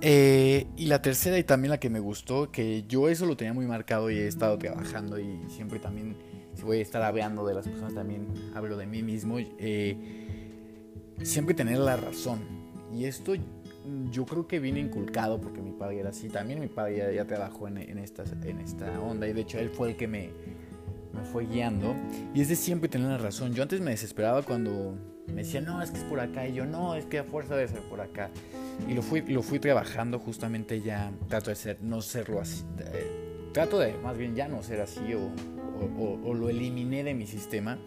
Eh, 0.00 0.66
y 0.76 0.86
la 0.86 1.00
tercera 1.00 1.38
y 1.38 1.44
también 1.44 1.70
la 1.70 1.78
que 1.78 1.88
me 1.88 2.00
gustó, 2.00 2.50
que 2.50 2.84
yo 2.88 3.08
eso 3.08 3.24
lo 3.24 3.36
tenía 3.36 3.52
muy 3.52 3.66
marcado 3.66 4.10
y 4.10 4.18
he 4.18 4.26
estado 4.26 4.58
trabajando 4.58 5.18
y 5.18 5.38
siempre 5.48 5.78
también, 5.78 6.16
si 6.54 6.62
voy 6.62 6.78
a 6.78 6.82
estar 6.82 7.02
hablando 7.02 7.46
de 7.46 7.54
las 7.54 7.68
personas, 7.68 7.94
también 7.94 8.26
hablo 8.54 8.76
de 8.76 8.86
mí 8.86 9.02
mismo, 9.02 9.38
eh, 9.38 9.96
siempre 11.22 11.54
tener 11.54 11.78
la 11.78 11.96
razón. 11.96 12.40
Y 12.92 13.04
esto 13.04 13.34
yo 14.10 14.24
creo 14.24 14.46
que 14.46 14.58
viene 14.58 14.80
inculcado 14.80 15.40
porque 15.40 15.60
mi 15.60 15.72
padre 15.72 16.00
era 16.00 16.10
así, 16.10 16.28
también 16.28 16.60
mi 16.60 16.68
padre 16.68 17.14
ya, 17.14 17.24
trabajó 17.26 17.68
en, 17.68 17.78
en, 17.78 17.98
esta, 17.98 18.24
en 18.44 18.60
esta 18.60 19.00
onda 19.00 19.26
y 19.26 19.32
de 19.32 19.40
hecho 19.40 19.58
él 19.58 19.70
fue 19.70 19.90
el 19.90 19.96
que 19.96 20.06
me, 20.06 20.30
me 21.12 21.22
fue 21.24 21.46
guiando. 21.46 21.94
Y 22.34 22.40
es 22.40 22.48
de 22.48 22.56
siempre 22.56 22.88
tener 22.88 23.08
la 23.08 23.18
razón. 23.18 23.54
Yo 23.54 23.62
antes 23.62 23.80
me 23.80 23.90
desesperaba 23.90 24.42
cuando 24.42 24.96
me 25.28 25.42
decía, 25.42 25.60
no, 25.60 25.82
es 25.82 25.90
que 25.90 25.98
es 25.98 26.04
por 26.04 26.20
acá. 26.20 26.46
Y 26.46 26.54
yo, 26.54 26.66
no, 26.66 26.94
es 26.94 27.06
que 27.06 27.18
a 27.18 27.24
fuerza 27.24 27.54
debe 27.54 27.68
ser 27.68 27.82
por 27.82 28.00
acá. 28.00 28.30
Y 28.88 28.94
lo 28.94 29.02
fui, 29.02 29.20
lo 29.22 29.42
fui 29.42 29.58
trabajando 29.58 30.18
justamente 30.18 30.80
ya. 30.80 31.12
Trato 31.28 31.50
de 31.50 31.56
ser, 31.56 31.82
no 31.82 32.00
serlo 32.02 32.40
así. 32.40 32.64
Eh, 32.78 33.50
trato 33.52 33.78
de, 33.78 33.94
más 33.98 34.16
bien, 34.16 34.34
ya 34.34 34.48
no 34.48 34.62
ser 34.62 34.80
así 34.80 35.14
o, 35.14 35.30
o, 36.24 36.34
lo 36.34 36.48
eliminé 36.48 37.04
de 37.04 37.14
mi 37.14 37.26
sistema. 37.26 37.78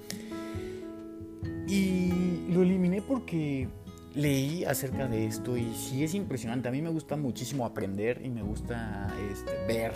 Y 1.67 2.47
lo 2.49 2.61
eliminé 2.61 3.01
porque 3.01 3.67
leí 4.15 4.63
acerca 4.63 5.07
de 5.07 5.25
esto 5.25 5.57
y 5.57 5.73
sí 5.73 6.03
es 6.03 6.13
impresionante. 6.15 6.67
A 6.69 6.71
mí 6.71 6.81
me 6.81 6.89
gusta 6.89 7.15
muchísimo 7.15 7.65
aprender 7.65 8.21
y 8.23 8.29
me 8.29 8.41
gusta 8.41 9.07
este, 9.31 9.51
ver 9.67 9.93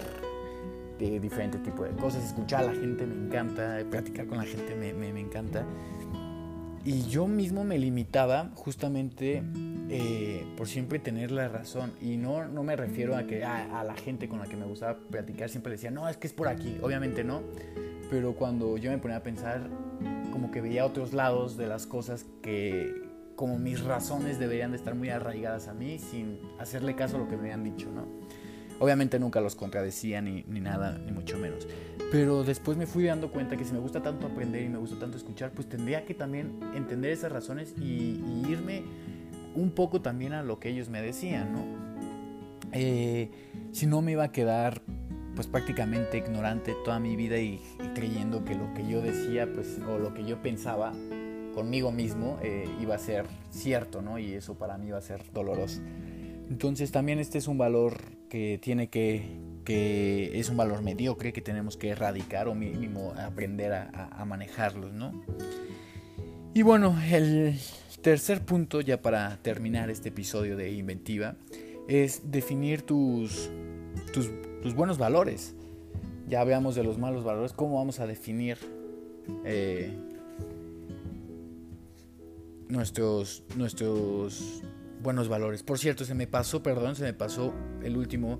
de 1.00 1.20
diferentes 1.20 1.64
tipos 1.64 1.88
de 1.90 1.96
cosas, 1.96 2.26
escuchar 2.26 2.62
a 2.62 2.74
la 2.74 2.74
gente 2.74 3.06
me 3.06 3.28
encanta, 3.28 3.80
platicar 3.90 4.28
con 4.28 4.38
la 4.38 4.44
gente 4.44 4.76
me, 4.76 4.94
me, 4.94 5.14
me 5.14 5.22
encanta. 5.22 5.66
Y 6.84 7.04
yo 7.04 7.28
mismo 7.28 7.64
me 7.64 7.78
limitaba 7.78 8.52
justamente 8.56 9.44
eh, 9.90 10.46
por 10.56 10.68
siempre 10.68 11.00
tener 11.00 11.32
la 11.32 11.48
razón. 11.48 11.94
Y 12.02 12.18
no, 12.18 12.48
no 12.48 12.64
me 12.64 12.76
refiero 12.76 13.16
a 13.16 13.24
que 13.24 13.44
a, 13.44 13.84
la 13.84 13.96
gente 13.96 14.30
con 14.30 14.40
la 14.40 14.46
que 14.46 14.56
me 14.56 14.66
gustaba 14.66 14.98
platicar 15.10 15.50
siempre 15.50 15.74
decía, 15.74 15.92
no, 15.92 16.08
es 16.08 16.18
que 16.18 16.28
es 16.28 16.34
por 16.34 16.48
aquí. 16.48 16.78
Obviamente 16.82 17.24
no. 17.24 17.42
Pero 18.10 18.34
cuando 18.34 18.78
yo 18.78 18.92
me 18.92 18.98
ponía 18.98 19.18
a 19.18 19.24
pensar, 19.24 19.68
como 20.32 20.52
que 20.52 20.62
veía 20.62 20.86
otros 20.86 21.14
lados 21.14 21.58
de 21.58 21.68
las 21.68 21.86
cosas 21.86 22.26
que 22.42 23.09
como 23.40 23.58
mis 23.58 23.82
razones 23.86 24.38
deberían 24.38 24.72
de 24.72 24.76
estar 24.76 24.96
muy 24.96 25.08
arraigadas 25.12 25.70
a 25.70 25.74
mí 25.74 25.98
sin 25.98 26.40
hacerle 26.60 26.98
caso 26.98 27.16
a 27.16 27.20
lo 27.20 27.30
que 27.30 27.38
me 27.38 27.44
habían 27.44 27.64
dicho, 27.64 27.90
¿no? 27.90 28.06
Obviamente 28.80 29.18
nunca 29.18 29.40
los 29.40 29.56
contradecía 29.56 30.22
ni, 30.22 30.44
ni, 30.46 30.60
nada, 30.60 30.98
ni 30.98 31.14
mucho 31.14 31.38
menos. 31.38 31.66
Pero 32.12 32.44
después 32.44 32.78
me 32.78 32.86
fui 32.86 33.06
dando 33.06 33.32
cuenta 33.32 33.56
que 33.56 33.64
si 33.64 33.72
me 33.72 33.80
gusta 33.80 34.02
tanto 34.04 34.28
aprender 34.28 34.64
y 34.64 34.68
me 34.68 34.78
gusta 34.78 35.00
tanto 35.00 35.16
escuchar, 35.16 35.52
pues 35.52 35.70
tendría 35.70 36.04
que 36.04 36.14
también 36.14 36.60
entender 36.76 37.12
esas 37.12 37.32
razones 37.32 37.76
y, 37.80 38.22
irme 38.50 38.84
un 39.56 39.72
poco 39.72 40.02
también 40.02 40.34
a 40.34 40.44
lo 40.44 40.60
que 40.60 40.68
ellos 40.68 40.90
me 40.90 41.02
decían, 41.02 41.54
¿no? 41.54 41.64
Eh, 42.74 43.32
si 43.72 43.88
no 43.88 44.02
me 44.02 44.12
iba 44.12 44.26
a 44.26 44.32
quedar 44.34 44.82
pues 45.34 45.48
prácticamente 45.48 46.18
ignorante 46.18 46.76
toda 46.84 47.00
mi 47.00 47.16
vida 47.16 47.38
y, 47.38 47.62
creyendo 47.96 48.44
que 48.44 48.56
lo 48.56 48.74
que 48.74 48.86
yo 48.86 49.02
decía 49.02 49.48
pues 49.54 49.80
o 49.88 49.98
lo 49.98 50.14
que 50.14 50.26
yo 50.26 50.42
pensaba 50.42 50.92
conmigo 51.54 51.92
mismo 51.92 52.38
eh, 52.42 52.68
iba 52.82 52.96
a 52.96 53.00
ser 53.00 53.26
cierto, 53.52 54.02
¿no? 54.02 54.20
Y 54.20 54.34
eso 54.34 54.56
para 54.56 54.78
mí 54.78 54.88
iba 54.88 54.98
a 54.98 55.02
ser 55.02 55.24
doloroso. 55.34 55.82
Entonces 56.50 56.92
también 56.92 57.20
este 57.20 57.38
es 57.38 57.48
un 57.48 57.58
valor 57.58 57.98
que 58.30 58.60
tiene 58.62 58.90
que, 58.90 59.24
que 59.66 60.40
es 60.40 60.50
un 60.50 60.58
valor 60.58 60.82
mediocre 60.82 61.32
que 61.32 61.42
tenemos 61.42 61.78
que 61.78 61.90
erradicar 61.90 62.48
o 62.48 62.56
mínimo 62.56 63.14
aprender 63.18 63.74
a, 63.74 64.26
manejarlos, 64.26 64.94
¿no? 64.94 65.24
Y 66.54 66.64
bueno, 66.64 66.98
el 67.12 67.60
tercer 68.02 68.42
punto 68.42 68.82
ya 68.82 69.02
para 69.02 69.38
terminar 69.42 69.90
este 69.90 70.10
episodio 70.10 70.58
de 70.58 70.72
Inventiva 70.72 71.36
es 71.88 72.32
definir 72.32 72.82
tus, 72.82 73.50
tus, 74.12 74.30
tus 74.64 74.74
buenos 74.74 74.98
valores. 74.98 75.56
Ya 76.28 76.42
hablamos 76.42 76.76
de 76.76 76.84
los 76.84 76.98
malos 76.98 77.24
valores, 77.24 77.54
¿cómo 77.54 77.76
vamos 77.76 78.00
a 78.00 78.08
definir 78.08 78.58
eh, 79.46 79.92
nuestros, 82.70 83.44
nuestros 83.58 84.62
buenos 85.02 85.28
valores. 85.28 85.64
Por 85.64 85.78
cierto, 85.80 86.06
se 86.06 86.14
me 86.14 86.28
pasó, 86.28 86.64
perdón, 86.64 86.96
se 86.96 87.04
me 87.04 87.14
pasó 87.14 87.54
el 87.84 87.98
último 87.98 88.40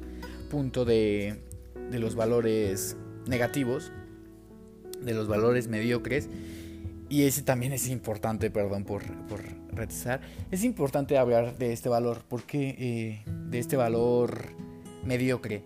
punto 0.50 0.86
de, 0.86 1.42
de 1.90 2.00
los 2.00 2.16
valores 2.16 2.96
negativos, 3.28 3.92
de 5.02 5.14
los 5.14 5.28
valores 5.28 5.68
mediocres. 5.68 6.30
Y 7.10 7.24
ese 7.24 7.42
también 7.42 7.74
es 7.74 7.90
importante, 7.90 8.52
perdón 8.52 8.84
por, 8.84 9.04
por 9.26 9.42
retrasar. 9.72 10.22
Es 10.52 10.64
importante 10.64 11.18
hablar 11.18 11.58
de 11.58 11.74
este 11.74 11.90
valor, 11.90 12.24
porque 12.28 12.76
eh, 12.78 13.24
de 13.50 13.58
este 13.60 13.78
valor 13.78 14.46
mediocre, 15.04 15.64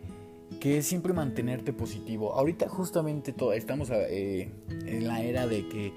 que 0.61 0.77
es 0.77 0.85
siempre 0.85 1.11
mantenerte 1.11 1.73
positivo. 1.73 2.33
Ahorita 2.33 2.69
justamente 2.69 3.33
todo, 3.33 3.51
estamos 3.51 3.89
eh, 3.91 4.51
en 4.69 5.07
la 5.07 5.21
era 5.21 5.45
de 5.45 5.67
que 5.67 5.91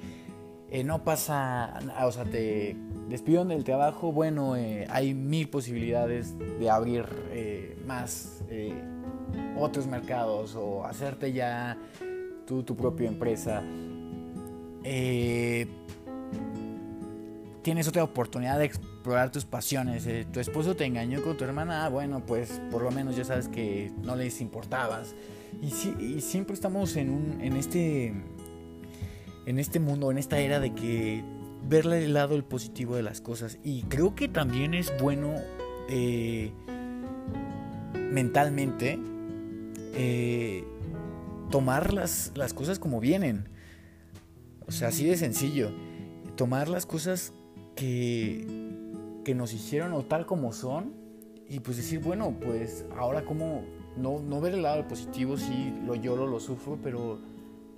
eh, 0.77 0.85
no 0.85 1.03
pasa, 1.03 1.73
o 2.05 2.13
sea, 2.13 2.27
te 2.27 2.77
despidieron 3.09 3.49
del 3.49 3.65
trabajo, 3.65 4.13
bueno, 4.13 4.57
eh, 4.57 4.87
hay 4.91 5.15
mil 5.15 5.49
posibilidades 5.49 6.35
de 6.39 6.69
abrir 6.69 7.07
eh, 7.31 7.79
más 7.87 8.43
otros 9.59 9.87
mercados 9.87 10.55
o 10.55 10.85
hacerte 10.85 11.33
ya 11.33 11.79
tú 12.47 12.63
tu 12.63 12.77
propia 12.77 13.09
empresa. 13.09 13.63
tienes 17.63 17.89
otra 17.89 18.05
oportunidad 18.05 18.59
de 18.59 18.67
explorar 18.67 19.33
tus 19.33 19.47
pasiones. 19.47 20.07
tu 20.31 20.41
esposo 20.41 20.77
te 20.77 20.85
engañó 20.85 21.23
con 21.23 21.39
tu 21.39 21.45
hermana, 21.45 21.87
ah, 21.87 21.89
bueno, 21.89 22.21
pues 22.27 22.61
por 22.71 22.83
lo 22.83 22.91
menos 22.91 23.17
ya 23.17 23.25
sabes 23.25 23.49
que 23.49 23.93
no 24.03 24.15
les 24.15 24.43
importabas. 24.43 25.15
Y, 25.63 25.69
y 26.05 26.21
siempre 26.21 26.53
estamos 26.53 26.97
en, 26.97 27.09
un, 27.09 27.41
en 27.41 27.57
este 27.57 28.13
en 29.47 29.61
este 29.61 29.81
mundo, 29.81 30.11
en 30.11 30.19
esta 30.19 30.39
era 30.41 30.61
de 30.61 30.75
que 30.75 31.25
verle 31.69 32.05
el 32.05 32.15
lado 32.15 32.35
el 32.35 32.45
positivo 32.45 32.97
de 32.97 33.03
las 33.03 33.21
cosas. 33.21 33.59
Y 33.65 33.83
creo 33.85 34.15
que 34.15 34.29
también 34.29 34.75
es 34.75 34.93
bueno 35.01 35.35
eh, 35.89 36.53
mentalmente 37.95 38.99
eh, 39.95 40.65
tomar 41.51 41.95
las, 41.95 42.33
las 42.35 42.53
cosas 42.55 42.79
como 42.79 43.01
vienen. 43.01 43.49
O 44.67 44.73
sea, 44.73 44.89
así 44.89 45.07
de 45.07 45.17
sencillo. 45.17 45.71
Tomar 46.37 46.69
las 46.69 46.85
cosas 46.85 47.33
que, 47.77 48.47
que 49.25 49.35
nos 49.35 49.53
hicieron 49.53 49.93
o 49.93 50.05
tal 50.05 50.27
como 50.27 50.53
son. 50.53 50.93
Y 51.49 51.61
pues 51.61 51.77
decir, 51.77 52.01
bueno, 52.01 52.35
pues 52.41 52.85
ahora 52.97 53.25
como 53.25 53.65
no, 53.97 54.19
no 54.19 54.41
ver 54.41 54.55
el 54.55 54.63
lado 54.63 54.89
positivo, 54.89 55.37
sí, 55.37 55.73
lo 55.87 55.95
lloro, 55.95 56.27
lo 56.27 56.41
sufro, 56.41 56.77
pero 56.83 57.21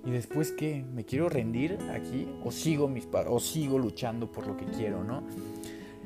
¿Y 0.05 0.11
después 0.11 0.51
qué? 0.51 0.85
¿Me 0.93 1.03
quiero 1.03 1.29
rendir 1.29 1.77
aquí? 1.91 2.27
¿O 2.43 2.51
sigo, 2.51 2.87
mis 2.87 3.07
o 3.13 3.39
sigo 3.39 3.77
luchando 3.77 4.31
por 4.31 4.47
lo 4.47 4.55
que 4.55 4.65
quiero, 4.65 5.03
no? 5.03 5.23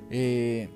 Eh, 0.09 0.69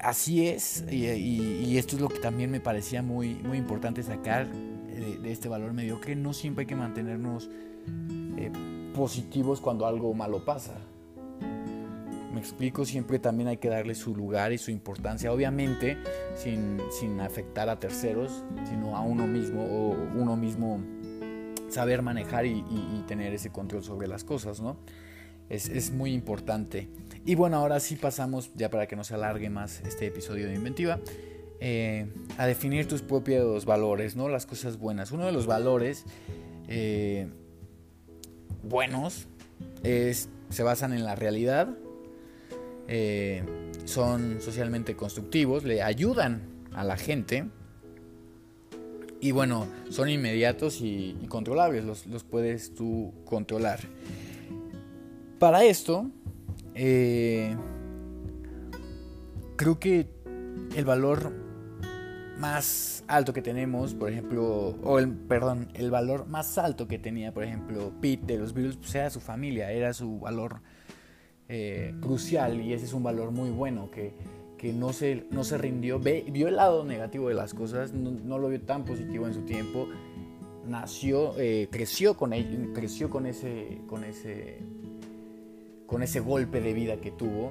así 0.00 0.46
es, 0.46 0.84
y, 0.90 1.76
esto 1.78 1.96
es 1.96 2.02
lo 2.02 2.08
que 2.08 2.18
también 2.18 2.50
me 2.50 2.60
parecía 2.60 3.02
muy, 3.02 3.34
muy 3.34 3.58
importante 3.58 4.02
sacar 4.02 4.48
de, 4.48 5.30
este 5.30 5.48
valor 5.48 5.72
mediocre. 5.72 6.16
No 6.16 6.32
siempre 6.32 6.62
hay 6.62 6.66
que 6.66 6.76
mantenernos 6.76 7.48
eh, 8.36 8.50
positivos 8.94 9.60
cuando 9.60 9.86
algo 9.86 10.12
malo 10.12 10.44
pasa. 10.44 10.74
me 12.32 12.40
explico, 12.40 12.84
siempre 12.84 13.20
también 13.20 13.48
hay 13.48 13.58
que 13.58 13.68
darle 13.68 13.94
su 13.94 14.14
lugar 14.14 14.52
y 14.52 14.58
su 14.58 14.72
importancia, 14.72 15.32
obviamente 15.32 15.98
sin, 16.36 16.78
sin 16.90 17.20
afectar 17.20 17.68
a 17.68 17.78
terceros, 17.78 18.44
sino 18.68 18.96
a 18.96 19.02
uno 19.02 19.26
mismo 19.26 19.62
o 19.62 19.96
uno 20.16 20.36
mismo 20.36 20.80
saber 21.70 22.02
manejar 22.02 22.46
y, 22.46 22.62
tener 23.06 23.32
ese 23.32 23.50
control 23.50 23.82
sobre 23.82 24.06
las 24.06 24.24
cosas, 24.24 24.60
¿no? 24.60 24.76
Es, 25.48 25.68
es, 25.68 25.90
muy 25.90 26.12
importante. 26.12 26.88
Y 27.24 27.34
bueno, 27.34 27.56
ahora 27.56 27.80
sí 27.80 27.96
pasamos, 27.96 28.52
ya 28.54 28.70
para 28.70 28.86
que 28.86 28.94
no 28.94 29.02
se 29.02 29.14
alargue 29.14 29.50
más 29.50 29.80
este 29.80 30.06
episodio 30.06 30.46
de 30.46 30.54
Inventiva, 30.54 31.00
eh, 31.62 32.06
a 32.38 32.46
definir 32.46 32.88
tus 32.88 33.02
propios 33.02 33.66
valores, 33.66 34.16
¿no? 34.16 34.30
Las 34.30 34.46
cosas 34.46 34.78
buenas. 34.78 35.12
Uno 35.12 35.26
de 35.26 35.32
los 35.32 35.46
valores 35.46 36.06
eh, 36.68 37.28
buenos 38.62 39.26
es, 39.82 40.30
se 40.48 40.62
basan 40.62 40.94
en 40.94 41.04
la 41.04 41.16
realidad, 41.16 41.68
eh, 42.88 43.44
son 43.84 44.40
socialmente 44.40 44.96
constructivos, 44.96 45.64
le 45.64 45.82
ayudan 45.82 46.42
a 46.72 46.82
la 46.82 46.96
gente 46.96 47.44
y 49.20 49.32
bueno, 49.32 49.66
son 49.90 50.08
inmediatos 50.08 50.80
y, 50.80 51.14
controlables, 51.28 51.84
los, 51.84 52.24
puedes 52.24 52.74
tú 52.74 53.12
controlar. 53.24 53.80
Para 55.38 55.64
esto, 55.64 56.10
eh, 56.74 57.56
creo 59.56 59.78
que 59.78 60.08
el 60.74 60.84
valor 60.84 61.32
más 62.38 63.04
alto 63.06 63.34
que 63.34 63.42
tenemos, 63.42 63.94
por 63.94 64.10
ejemplo, 64.10 64.76
o 64.82 64.98
el, 64.98 65.10
perdón, 65.12 65.68
el 65.74 65.90
valor 65.90 66.26
más 66.26 66.56
alto 66.56 66.88
que 66.88 66.98
tenía, 66.98 67.34
por 67.34 67.44
ejemplo, 67.44 67.92
Pete 68.00 68.34
de 68.34 68.38
los 68.38 68.54
Beatles, 68.54 68.78
pues 68.78 68.94
era 68.94 69.10
su 69.10 69.20
familia, 69.20 69.70
era 69.70 69.92
su 69.92 70.18
valor 70.18 70.62
eh, 71.48 71.94
crucial 72.00 72.60
y 72.60 72.72
ese 72.72 72.86
es 72.86 72.94
un 72.94 73.02
valor 73.02 73.32
muy 73.32 73.50
bueno 73.50 73.90
que, 73.90 74.14
que 74.60 74.74
no, 74.74 74.92
se, 74.92 75.24
no 75.30 75.42
se 75.42 75.56
rindió, 75.56 75.98
vio 75.98 76.46
el 76.46 76.56
lado 76.56 76.84
negativo 76.84 77.28
de 77.30 77.34
las 77.34 77.54
cosas, 77.54 77.94
no, 77.94 78.38
lo 78.38 78.50
vio 78.50 78.60
tan 78.60 78.84
positivo 78.84 79.26
en 79.26 79.32
su 79.32 79.40
tiempo, 79.40 79.88
nació, 80.66 81.32
eh, 81.38 81.68
creció, 81.70 82.14
con 82.14 82.32
creció 82.74 83.08
con 83.08 83.24
ese, 83.24 83.80
con, 83.86 84.04
ese, 84.04 84.58
con 85.86 86.02
ese 86.02 86.20
golpe 86.20 86.60
de 86.60 86.74
vida 86.74 86.98
que 86.98 87.10
tuvo 87.10 87.48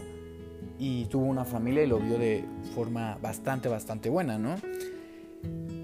y 0.78 1.06
tuvo 1.06 1.26
una 1.26 1.46
familia 1.46 1.84
y 1.84 1.88
lo 1.88 1.98
vio 1.98 2.20
de 2.20 2.46
forma 2.76 3.18
bastante, 3.20 3.70
bastante 3.70 4.10
buena, 4.12 4.38
¿no? 4.38 4.58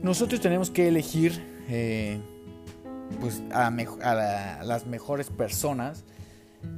Nosotros 0.03 0.39
tenemos 0.41 0.69
que 0.69 0.89
elegir 0.89 1.41
eh, 1.67 2.19
pues 3.19 3.41
a, 3.51 3.71
las 4.63 4.85
mejores 4.85 5.31
personas 5.31 6.03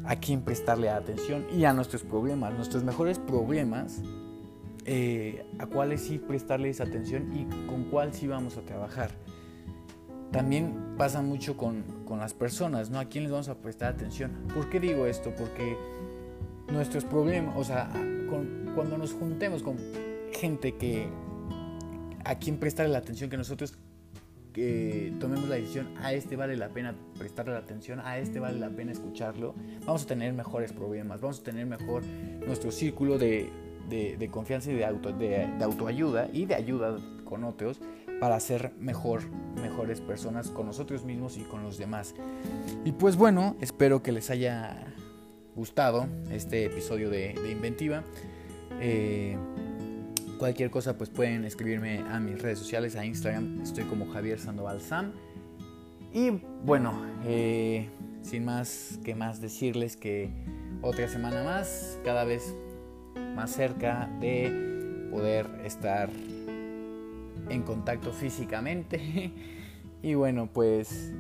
a 0.06 0.16
quien 0.16 0.42
prestarle 0.42 0.90
atención 0.90 1.46
y 1.54 1.66
a 1.66 1.74
nuestros 1.74 2.04
problemas, 2.04 2.54
nuestros 2.54 2.86
mejores 2.86 3.20
problemas, 3.20 4.02
eh, 4.90 5.46
a 5.60 5.66
cuáles 5.66 6.00
sí 6.00 6.18
prestarles 6.18 6.80
atención 6.80 7.36
y 7.36 7.44
con 7.68 7.84
cuál 7.86 8.14
sí 8.14 8.26
vamos 8.26 8.56
a 8.56 8.62
trabajar. 8.62 9.12
También 10.32 10.96
pasa 10.98 11.22
mucho 11.22 11.58
con, 11.58 11.84
con 12.06 12.20
las 12.20 12.34
personas, 12.34 12.90
¿no? 12.90 12.98
¿A 12.98 13.06
quién 13.06 13.26
les 13.26 13.32
vamos 13.32 13.50
a 13.50 13.56
prestar 13.56 13.94
atención? 13.94 14.32
¿Por 14.54 14.70
qué 14.70 14.80
digo 14.80 15.06
esto? 15.06 15.34
Porque 15.38 15.76
nuestros 16.72 17.04
problemas, 17.04 17.58
o 17.58 17.66
sea, 17.66 17.90
cuando 18.76 18.98
nos 18.98 19.12
juntemos 19.12 19.62
con 19.62 19.78
gente 20.32 20.76
que 20.76 21.10
a 22.24 22.36
quien 22.36 22.58
prestarle 22.58 22.94
la 22.94 23.00
atención 23.00 23.30
que 23.30 23.38
nosotros 23.38 23.78
tomemos 25.20 25.50
la 25.50 25.56
decisión, 25.56 25.94
a 26.02 26.14
este 26.14 26.38
vale 26.38 26.56
la 26.56 26.70
pena 26.70 26.96
prestarle 27.18 27.52
la 27.52 27.60
atención, 27.60 28.00
a 28.00 28.20
este 28.20 28.40
vale 28.40 28.58
la 28.58 28.70
pena 28.70 28.94
escucharlo, 28.94 29.54
vamos 29.86 30.04
a 30.04 30.08
tener 30.08 30.34
mejores 30.34 30.72
problemas, 30.72 31.20
vamos 31.20 31.42
a 31.42 31.44
tener 31.44 31.66
mejor 31.66 32.04
nuestro 32.46 32.72
círculo 32.72 33.18
de, 33.18 33.50
de, 33.88 34.30
confianza 34.32 34.72
y 34.72 34.76
de, 34.76 34.86
auto, 34.86 35.12
de, 35.12 35.48
autoayuda 35.62 36.30
y 36.32 36.46
de 36.46 36.56
ayuda 36.56 36.98
con 37.24 37.44
otros 37.44 37.80
para 38.20 38.40
ser 38.40 38.74
mejor, 38.80 39.22
mejores 39.62 40.02
personas 40.02 40.50
con 40.50 40.66
nosotros 40.66 41.04
mismos 41.04 41.38
y 41.38 41.44
con 41.44 41.64
los 41.64 41.78
demás. 41.78 42.16
Y 42.84 42.92
pues 42.94 43.16
bueno, 43.16 43.56
espero 43.62 44.02
que 44.02 44.12
les 44.12 44.30
haya 44.30 44.86
gustado 45.56 46.08
este 46.32 46.66
episodio 46.66 47.10
de, 47.10 47.36
Inventiva. 47.52 48.04
Eh, 48.80 49.38
cualquier 50.38 50.70
cosa 50.70 50.98
pues 50.98 51.10
pueden 51.10 51.46
escribirme 51.46 52.00
a 52.00 52.20
mis 52.20 52.42
redes 52.42 52.60
sociales, 52.60 52.96
a 52.96 53.06
Instagram, 53.06 53.62
estoy 53.62 53.86
como 53.86 54.08
Javier 54.12 54.40
Sandoval 54.40 54.82
Sam. 54.82 55.14
Y 56.14 56.42
bueno, 56.64 56.94
eh, 57.26 57.90
sin 58.22 58.46
más 58.46 59.00
que 59.04 59.16
más 59.16 59.42
decirles 59.42 59.98
que 59.98 60.32
otra 60.82 61.08
semana 61.08 61.44
más, 61.44 62.00
cada 62.04 62.24
vez 62.24 62.56
más 63.38 63.52
cerca 63.52 64.10
de 64.20 65.08
poder 65.12 65.46
estar 65.64 66.10
en 67.50 67.62
contacto 67.62 68.12
físicamente. 68.12 69.32
y 70.02 70.16
bueno, 70.16 70.50
pues 70.52 71.14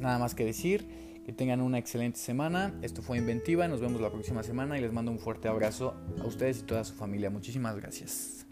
nada 0.00 0.18
más 0.18 0.34
que 0.34 0.44
decir. 0.44 1.04
Que 1.26 1.32
tengan 1.32 1.62
una 1.62 1.78
excelente 1.78 2.18
semana. 2.18 2.74
Esto 2.82 3.00
fue 3.00 3.16
Inventiva. 3.16 3.66
Nos 3.68 3.80
vemos 3.80 4.00
la 4.00 4.10
próxima 4.10 4.42
semana 4.42 4.78
y 4.78 4.82
les 4.82 4.92
mando 4.92 5.10
un 5.10 5.18
fuerte 5.18 5.48
abrazo 5.48 5.94
a 6.20 6.26
ustedes 6.26 6.60
y 6.60 6.62
toda 6.64 6.84
su 6.84 6.94
familia. 6.94 7.30
Muchísimas 7.30 7.76
gracias. 7.76 8.46